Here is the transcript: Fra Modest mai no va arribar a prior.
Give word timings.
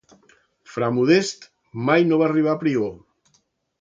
Fra 0.75 0.87
Modest 0.95 1.45
mai 1.91 2.07
no 2.13 2.19
va 2.23 2.31
arribar 2.31 2.57
a 2.59 2.59
prior. 2.65 2.91